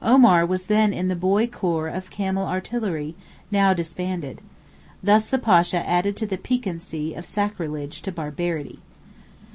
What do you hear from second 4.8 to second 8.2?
Thus the Pasha added the piquancy of sacrilege to